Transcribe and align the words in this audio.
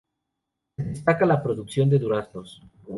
Se 0.75 0.83
destaca 0.83 1.27
la 1.27 1.43
producción 1.43 1.87
de 1.91 1.99
duraznos. 1.99 2.63